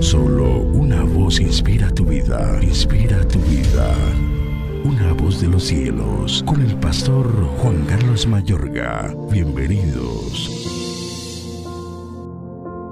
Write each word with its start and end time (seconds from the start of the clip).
Solo 0.00 0.60
una 0.60 1.02
voz 1.04 1.40
inspira 1.40 1.90
tu 1.90 2.04
vida, 2.04 2.58
inspira 2.62 3.26
tu 3.28 3.38
vida. 3.40 3.94
Una 4.84 5.12
voz 5.14 5.40
de 5.40 5.48
los 5.48 5.64
cielos, 5.64 6.44
con 6.46 6.60
el 6.60 6.76
pastor 6.76 7.26
Juan 7.58 7.84
Carlos 7.86 8.26
Mayorga. 8.26 9.14
Bienvenidos. 9.30 10.50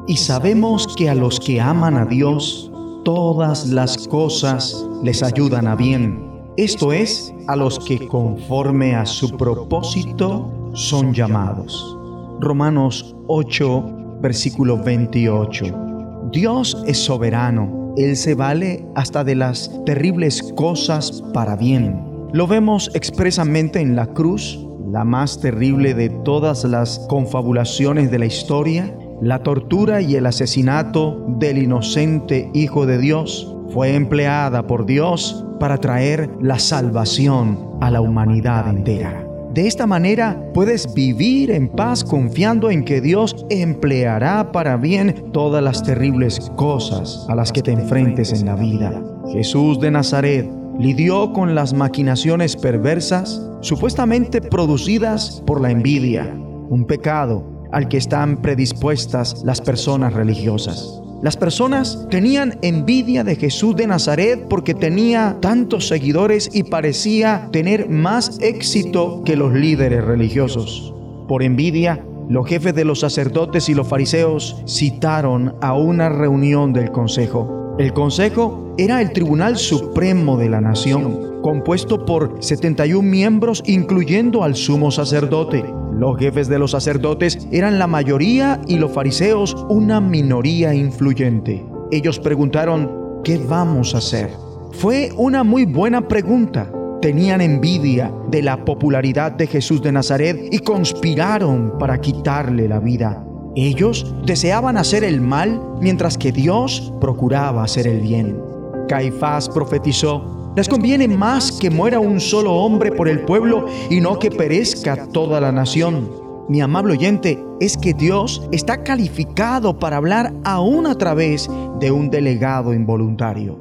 Y 0.08 0.16
sabemos 0.16 0.86
que 0.96 1.10
a 1.10 1.14
los 1.14 1.38
que 1.38 1.60
aman 1.60 1.96
a 1.96 2.06
Dios, 2.06 2.70
todas 3.04 3.68
las 3.68 4.08
cosas 4.08 4.86
les 5.02 5.22
ayudan 5.22 5.66
a 5.66 5.76
bien. 5.76 6.32
Esto 6.56 6.92
es, 6.92 7.34
a 7.48 7.56
los 7.56 7.78
que 7.80 8.08
conforme 8.08 8.94
a 8.94 9.04
su 9.04 9.36
propósito 9.36 10.50
son 10.72 11.12
llamados. 11.12 11.98
Romanos 12.40 13.14
8, 13.26 14.18
versículo 14.20 14.82
28. 14.82 15.83
Dios 16.30 16.82
es 16.86 16.98
soberano. 16.98 17.94
Él 17.96 18.16
se 18.16 18.34
vale 18.34 18.86
hasta 18.94 19.24
de 19.24 19.34
las 19.34 19.70
terribles 19.84 20.42
cosas 20.56 21.22
para 21.32 21.56
bien. 21.56 22.28
Lo 22.32 22.46
vemos 22.46 22.90
expresamente 22.94 23.80
en 23.80 23.94
la 23.94 24.06
cruz, 24.06 24.66
la 24.90 25.04
más 25.04 25.40
terrible 25.40 25.94
de 25.94 26.08
todas 26.08 26.64
las 26.64 26.98
confabulaciones 27.08 28.10
de 28.10 28.18
la 28.18 28.26
historia, 28.26 28.96
la 29.20 29.42
tortura 29.42 30.00
y 30.00 30.16
el 30.16 30.26
asesinato 30.26 31.24
del 31.38 31.58
inocente 31.58 32.50
Hijo 32.52 32.86
de 32.86 32.98
Dios 32.98 33.56
fue 33.68 33.94
empleada 33.94 34.66
por 34.66 34.86
Dios 34.86 35.44
para 35.60 35.78
traer 35.78 36.30
la 36.40 36.58
salvación 36.58 37.78
a 37.80 37.90
la 37.90 38.00
humanidad 38.00 38.68
entera. 38.68 39.23
De 39.54 39.68
esta 39.68 39.86
manera 39.86 40.50
puedes 40.52 40.92
vivir 40.94 41.52
en 41.52 41.68
paz 41.68 42.02
confiando 42.02 42.72
en 42.72 42.84
que 42.84 43.00
Dios 43.00 43.46
empleará 43.50 44.50
para 44.50 44.76
bien 44.76 45.30
todas 45.32 45.62
las 45.62 45.84
terribles 45.84 46.50
cosas 46.56 47.24
a 47.28 47.36
las 47.36 47.52
que 47.52 47.62
te 47.62 47.70
enfrentes 47.70 48.32
en 48.32 48.46
la 48.46 48.56
vida. 48.56 49.00
Jesús 49.32 49.78
de 49.78 49.92
Nazaret 49.92 50.50
lidió 50.80 51.32
con 51.32 51.54
las 51.54 51.72
maquinaciones 51.72 52.56
perversas 52.56 53.48
supuestamente 53.60 54.40
producidas 54.40 55.40
por 55.46 55.60
la 55.60 55.70
envidia, 55.70 56.36
un 56.68 56.84
pecado 56.84 57.68
al 57.70 57.86
que 57.86 57.98
están 57.98 58.42
predispuestas 58.42 59.44
las 59.44 59.60
personas 59.60 60.14
religiosas. 60.14 61.00
Las 61.22 61.36
personas 61.36 62.06
tenían 62.10 62.58
envidia 62.62 63.24
de 63.24 63.36
Jesús 63.36 63.76
de 63.76 63.86
Nazaret 63.86 64.46
porque 64.48 64.74
tenía 64.74 65.38
tantos 65.40 65.88
seguidores 65.88 66.50
y 66.52 66.64
parecía 66.64 67.48
tener 67.50 67.88
más 67.88 68.38
éxito 68.40 69.22
que 69.24 69.36
los 69.36 69.54
líderes 69.54 70.04
religiosos. 70.04 70.92
Por 71.26 71.42
envidia, 71.42 72.04
los 72.28 72.46
jefes 72.46 72.74
de 72.74 72.84
los 72.84 73.00
sacerdotes 73.00 73.68
y 73.68 73.74
los 73.74 73.88
fariseos 73.88 74.62
citaron 74.66 75.54
a 75.60 75.74
una 75.74 76.08
reunión 76.08 76.72
del 76.72 76.90
consejo. 76.90 77.74
El 77.78 77.92
consejo 77.92 78.74
era 78.78 79.00
el 79.00 79.12
tribunal 79.12 79.56
supremo 79.56 80.36
de 80.36 80.48
la 80.48 80.60
nación, 80.60 81.33
compuesto 81.44 82.06
por 82.06 82.42
71 82.42 83.06
miembros 83.06 83.62
incluyendo 83.66 84.44
al 84.44 84.54
sumo 84.54 84.90
sacerdote. 84.90 85.62
Los 85.92 86.16
jefes 86.16 86.48
de 86.48 86.58
los 86.58 86.70
sacerdotes 86.70 87.46
eran 87.52 87.78
la 87.78 87.86
mayoría 87.86 88.62
y 88.66 88.78
los 88.78 88.92
fariseos 88.92 89.54
una 89.68 90.00
minoría 90.00 90.74
influyente. 90.74 91.62
Ellos 91.92 92.18
preguntaron, 92.18 93.20
¿qué 93.22 93.36
vamos 93.36 93.94
a 93.94 93.98
hacer? 93.98 94.30
Fue 94.72 95.10
una 95.18 95.44
muy 95.44 95.66
buena 95.66 96.08
pregunta. 96.08 96.72
Tenían 97.02 97.42
envidia 97.42 98.10
de 98.30 98.40
la 98.40 98.64
popularidad 98.64 99.32
de 99.32 99.46
Jesús 99.46 99.82
de 99.82 99.92
Nazaret 99.92 100.48
y 100.50 100.60
conspiraron 100.60 101.74
para 101.78 102.00
quitarle 102.00 102.68
la 102.68 102.80
vida. 102.80 103.22
Ellos 103.54 104.14
deseaban 104.24 104.78
hacer 104.78 105.04
el 105.04 105.20
mal 105.20 105.60
mientras 105.78 106.16
que 106.16 106.32
Dios 106.32 106.90
procuraba 107.02 107.64
hacer 107.64 107.86
el 107.86 108.00
bien. 108.00 108.40
Caifás 108.88 109.50
profetizó, 109.50 110.43
les 110.56 110.68
conviene 110.68 111.08
más 111.08 111.52
que 111.52 111.70
muera 111.70 111.98
un 111.98 112.20
solo 112.20 112.52
hombre 112.52 112.92
por 112.92 113.08
el 113.08 113.20
pueblo 113.20 113.66
y 113.90 114.00
no 114.00 114.18
que 114.18 114.30
perezca 114.30 115.08
toda 115.08 115.40
la 115.40 115.52
nación. 115.52 116.10
Mi 116.48 116.60
amable 116.60 116.92
oyente, 116.92 117.42
es 117.60 117.76
que 117.76 117.94
Dios 117.94 118.46
está 118.52 118.82
calificado 118.82 119.78
para 119.78 119.96
hablar 119.96 120.32
aún 120.44 120.86
a 120.86 120.96
través 120.96 121.48
de 121.80 121.90
un 121.90 122.10
delegado 122.10 122.74
involuntario. 122.74 123.56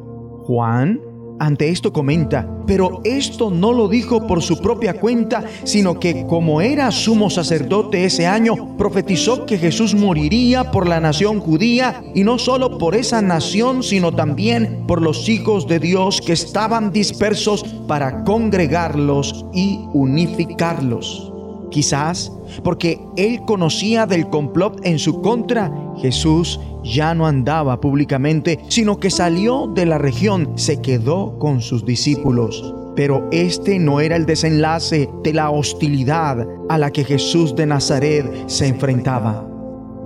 Juan 0.46 1.00
ante 1.40 1.70
esto 1.70 1.92
comenta, 1.92 2.48
pero 2.66 3.02
esto 3.04 3.50
no 3.50 3.74
lo 3.74 3.88
dijo 3.88 4.28
por 4.28 4.42
su 4.42 4.60
propia 4.62 5.00
cuenta, 5.00 5.44
sino 5.64 6.00
que 6.00 6.26
como 6.28 6.62
era 6.62 6.92
sumo 6.92 7.30
sacerdote 7.30 8.06
ese 8.06 8.26
año, 8.26 8.78
profetizó 8.78 9.46
que 9.46 9.58
Jesús 9.58 9.96
moriría 9.96 10.72
por 10.72 10.88
la 10.88 11.00
nación 11.00 11.40
judía 11.40 12.04
y 12.14 12.24
no 12.24 12.38
solo 12.38 12.78
por 12.78 12.96
esa 12.96 13.22
nación, 13.22 13.84
sino 13.84 14.14
también 14.14 14.86
por 14.88 15.02
los 15.02 15.28
hijos 15.28 15.68
de 15.68 15.80
Dios 15.80 16.22
que 16.22 16.34
estaban 16.34 16.92
dispersos 16.92 17.64
para 17.88 18.24
congregarlos 18.24 19.46
y 19.54 19.80
unificarlos. 19.94 21.33
Quizás 21.74 22.32
porque 22.64 23.00
él 23.18 23.42
conocía 23.48 24.06
del 24.06 24.30
complot 24.30 24.86
en 24.86 25.00
su 25.00 25.24
contra, 25.24 25.74
Jesús 25.98 26.60
ya 26.84 27.16
no 27.16 27.26
andaba 27.26 27.82
públicamente, 27.82 28.60
sino 28.68 29.00
que 29.00 29.10
salió 29.10 29.66
de 29.66 29.88
la 29.88 29.98
región, 29.98 30.52
se 30.56 30.80
quedó 30.82 31.40
con 31.40 31.62
sus 31.62 31.84
discípulos. 31.84 32.76
Pero 32.96 33.28
este 33.32 33.80
no 33.80 34.02
era 34.02 34.16
el 34.16 34.28
desenlace 34.28 35.10
de 35.24 35.34
la 35.34 35.50
hostilidad 35.50 36.48
a 36.70 36.78
la 36.78 36.92
que 36.92 37.04
Jesús 37.04 37.56
de 37.56 37.66
Nazaret 37.66 38.32
se 38.46 38.68
enfrentaba. 38.68 39.50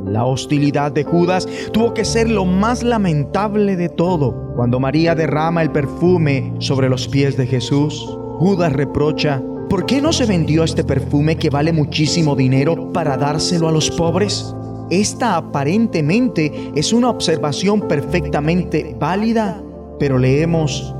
La 0.05 0.23
hostilidad 0.23 0.93
de 0.93 1.03
Judas 1.03 1.49
tuvo 1.73 1.93
que 1.93 2.05
ser 2.05 2.29
lo 2.29 2.45
más 2.45 2.81
lamentable 2.81 3.75
de 3.75 3.89
todo. 3.89 4.53
Cuando 4.55 4.79
María 4.79 5.15
derrama 5.15 5.63
el 5.63 5.71
perfume 5.73 6.53
sobre 6.59 6.87
los 6.87 7.09
pies 7.09 7.35
de 7.35 7.45
Jesús, 7.45 8.17
Judas 8.39 8.71
reprocha, 8.71 9.43
¿por 9.69 9.85
qué 9.85 10.01
no 10.01 10.13
se 10.13 10.25
vendió 10.25 10.63
este 10.63 10.83
perfume 10.83 11.37
que 11.37 11.49
vale 11.49 11.71
muchísimo 11.71 12.35
dinero 12.35 12.91
para 12.93 13.17
dárselo 13.17 13.67
a 13.67 13.71
los 13.71 13.91
pobres? 13.91 14.53
Esta 14.89 15.35
aparentemente 15.35 16.71
es 16.75 16.93
una 16.93 17.09
observación 17.09 17.87
perfectamente 17.87 18.95
válida, 18.99 19.61
pero 19.99 20.17
leemos, 20.17 20.95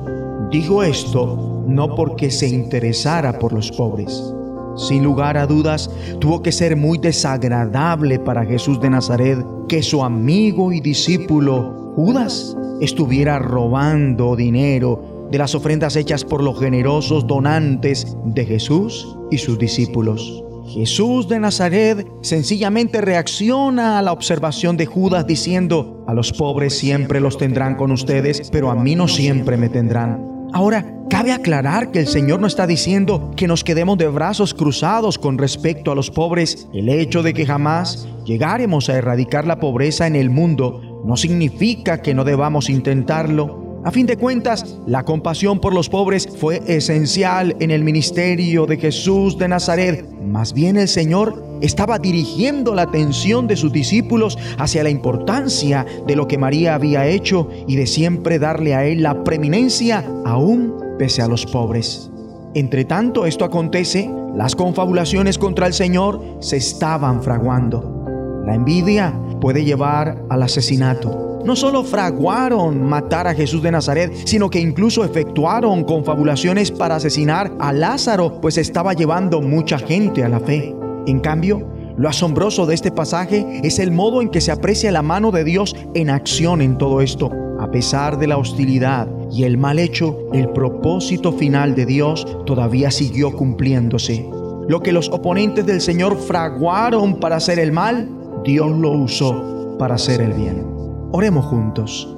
digo 0.51 0.83
esto 0.83 1.63
no 1.67 1.95
porque 1.95 2.31
se 2.31 2.47
interesara 2.47 3.39
por 3.39 3.53
los 3.53 3.72
pobres. 3.72 4.33
Sin 4.78 5.03
lugar 5.03 5.38
a 5.38 5.47
dudas, 5.47 5.89
tuvo 6.19 6.41
que 6.41 6.51
ser 6.51 6.75
muy 6.75 6.97
desagradable 6.97 8.19
para 8.19 8.45
Jesús 8.45 8.79
de 8.79 8.89
Nazaret 8.89 9.39
que 9.67 9.81
su 9.81 10.03
amigo 10.03 10.72
y 10.72 10.79
discípulo 10.79 11.94
Judas 11.95 12.55
estuviera 12.79 13.39
robando 13.39 14.35
dinero 14.35 15.16
de 15.32 15.38
las 15.38 15.56
ofrendas 15.56 15.96
hechas 15.96 16.24
por 16.24 16.44
los 16.44 16.60
generosos 16.60 17.28
donantes 17.28 18.16
de 18.26 18.46
Jesús 18.46 19.18
y 19.32 19.38
sus 19.38 19.58
discípulos. 19.58 20.44
Jesús 20.68 21.30
de 21.30 21.40
Nazaret 21.40 22.06
sencillamente 22.22 23.00
reacciona 23.00 23.98
a 23.98 24.02
la 24.02 24.12
observación 24.12 24.76
de 24.76 24.86
Judas 24.86 25.26
diciendo, 25.26 26.04
a 26.08 26.14
los 26.14 26.34
pobres 26.34 26.78
siempre 26.78 27.22
los 27.22 27.38
tendrán 27.38 27.76
con 27.76 27.92
ustedes, 27.92 28.50
pero 28.52 28.70
a 28.70 28.76
mí 28.76 28.96
no 28.96 29.08
siempre 29.08 29.56
me 29.56 29.70
tendrán. 29.70 30.28
Ahora, 30.54 30.86
cabe 31.10 31.32
aclarar 31.32 31.92
que 31.92 32.00
el 32.00 32.08
Señor 32.08 32.42
no 32.42 32.48
está 32.48 32.68
diciendo 32.68 33.32
que 33.36 33.48
nos 33.48 33.64
quedemos 33.64 33.98
de 33.98 34.08
brazos 34.08 34.54
cruzados 34.54 35.18
con 35.18 35.38
respecto 35.38 35.92
a 35.92 35.96
los 35.96 36.12
pobres. 36.12 36.68
El 36.74 36.90
hecho 36.90 37.24
de 37.24 37.34
que 37.34 37.46
jamás 37.46 38.08
llegaremos 38.26 38.90
a 38.90 38.98
erradicar 38.98 39.48
la 39.48 39.59
pobreza 39.59 40.08
en 40.08 40.16
el 40.16 40.30
mundo 40.30 40.82
no 41.06 41.16
significa 41.16 42.02
que 42.02 42.14
no 42.14 42.24
debamos 42.24 42.70
intentarlo 42.70 43.66
a 43.88 43.92
fin 43.92 44.06
de 44.06 44.18
cuentas, 44.18 44.75
la 44.86 45.03
compasión 45.03 45.62
por 45.62 45.74
los 45.74 45.88
pobres 45.88 46.28
fue 46.28 46.62
esencial 46.68 47.56
en 47.62 47.72
el 47.72 47.86
ministerio 47.86 48.66
de 48.66 48.75
Jesús 48.75 49.38
de 49.38 49.48
Nazaret. 49.48 50.06
Más 50.25 50.52
bien 50.52 50.75
el 50.75 50.90
Señor 50.90 51.42
estaba 51.62 51.97
dirigiendo 51.97 52.76
la 52.76 52.81
atención 52.81 53.47
de 53.47 53.56
sus 53.56 53.72
discípulos 53.72 54.38
hacia 54.58 54.84
la 54.84 54.90
importancia 54.90 55.86
de 56.06 56.18
lo 56.18 56.28
que 56.28 56.38
María 56.38 56.76
había 56.76 57.08
hecho 57.08 57.47
y 57.66 57.78
de 57.78 57.88
siempre 57.88 58.40
darle 58.40 58.76
a 58.76 58.84
él 58.84 59.03
la 59.03 59.23
preeminencia 59.23 60.03
aún 60.26 60.76
pese 61.00 61.22
a 61.22 61.29
los 61.29 61.46
pobres. 61.46 62.11
Entre 62.56 62.84
tanto 62.84 63.26
esto 63.26 63.46
acontece, 63.46 64.11
las 64.35 64.58
confabulaciones 64.58 65.38
contra 65.38 65.66
el 65.66 65.73
Señor 65.73 66.22
se 66.41 66.58
estaban 66.58 67.23
fraguando. 67.23 68.03
La 68.46 68.53
envidia 68.53 69.17
puede 69.40 69.64
llevar 69.64 70.26
al 70.29 70.44
asesinato 70.44 71.27
no 71.47 71.55
solo 71.55 71.85
fraguaron 71.85 72.84
matar 72.84 73.26
a 73.26 73.34
Jesús 73.34 73.64
de 73.64 73.72
Nazaret, 73.72 74.11
sino 74.26 74.49
que 74.49 74.59
incluso 74.59 75.05
efectuaron 75.05 75.85
confabulaciones 75.85 76.72
para 76.72 76.97
asesinar 76.97 77.53
a 77.58 77.72
Lázaro, 77.72 78.41
pues 78.41 78.58
estaba 78.58 78.91
llevando 78.91 79.41
mucha 79.41 79.79
gente 79.79 80.26
a 80.26 80.29
la 80.29 80.41
fe. 80.41 80.76
En 81.05 81.22
cambio, 81.22 81.66
lo 81.96 82.09
asombroso 82.09 82.66
de 82.66 82.76
este 82.76 82.91
pasaje 82.91 83.61
es 83.64 83.79
el 83.79 83.91
modo 83.91 84.22
en 84.22 84.28
que 84.28 84.41
se 84.41 84.52
aprecia 84.52 84.91
la 84.91 85.02
mano 85.02 85.32
de 85.32 85.46
Dios 85.46 85.73
en 85.94 86.09
acción 86.09 86.61
en 86.61 86.78
todo 86.78 86.99
esto. 86.99 87.32
A 87.61 87.72
pesar 87.72 88.20
de 88.20 88.28
la 88.28 88.38
hostilidad 88.38 89.08
y 89.32 89.44
el 89.46 89.58
mal 89.58 89.79
hecho, 89.79 90.17
el 90.34 90.49
propósito 90.49 91.32
final 91.32 91.76
de 91.76 91.85
Dios 91.85 92.28
todavía 92.46 92.91
siguió 92.91 93.32
cumpliéndose. 93.32 94.29
Lo 94.67 94.82
que 94.82 94.91
los 94.91 95.08
oponentes 95.08 95.66
del 95.66 95.79
Señor 95.79 96.17
fraguaron 96.17 97.22
para 97.22 97.38
hacer 97.38 97.58
el 97.58 97.72
mal, 97.72 98.09
Dios 98.44 98.70
lo 98.70 98.91
usó 98.91 99.78
para 99.79 99.96
hacer 99.96 100.20
el 100.20 100.34
bien. 100.34 100.77
Oremos 101.12 101.46
juntos. 101.46 102.16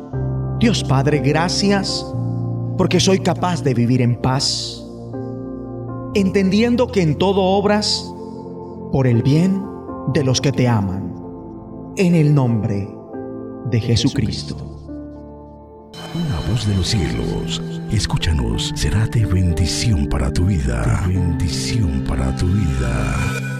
Dios 0.60 0.84
Padre, 0.84 1.20
gracias 1.20 2.06
porque 2.78 3.00
soy 3.00 3.20
capaz 3.20 3.62
de 3.62 3.74
vivir 3.74 4.02
en 4.02 4.16
paz, 4.16 4.84
entendiendo 6.16 6.88
que 6.88 7.02
en 7.02 7.18
todo 7.18 7.42
obras 7.42 8.10
por 8.92 9.06
el 9.06 9.22
bien 9.22 9.62
de 10.14 10.24
los 10.24 10.42
que 10.42 10.52
te 10.52 10.68
aman, 10.68 11.14
en 11.98 12.16
el 12.16 12.34
nombre 12.34 12.90
de 13.70 13.80
Jesucristo. 13.80 14.56
Una 16.16 16.40
voz 16.50 16.66
de 16.66 16.76
los 16.76 16.88
cielos, 16.88 17.62
escúchanos, 17.92 18.72
será 18.76 19.06
de 19.08 19.26
bendición 19.26 20.08
para 20.08 20.32
tu 20.32 20.46
vida, 20.46 21.04
de 21.06 21.14
bendición 21.14 22.04
para 22.08 22.36
tu 22.36 22.48
vida. 22.48 23.59